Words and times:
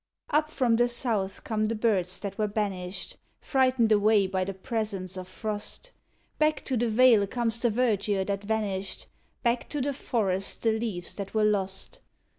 Up 0.31 0.49
from 0.49 0.77
the 0.77 0.87
South 0.89 1.43
come 1.43 1.65
the 1.65 1.75
birds 1.75 2.17
that 2.21 2.39
were 2.39 2.47
banished, 2.47 3.17
Frightened 3.39 3.91
away 3.91 4.25
by 4.25 4.43
the 4.43 4.53
presence 4.55 5.15
of 5.15 5.27
frost. 5.27 5.91
Back 6.39 6.65
to 6.65 6.75
the 6.75 6.89
vale 6.89 7.27
comes 7.27 7.61
the 7.61 7.69
verdure 7.69 8.25
that 8.25 8.41
vanished, 8.43 9.05
Back 9.43 9.69
to 9.69 9.79
the 9.79 9.93
forest 9.93 10.63
the 10.63 10.71
leaves 10.73 11.13
that 11.13 11.35
were 11.35 11.45
lost. 11.45 12.01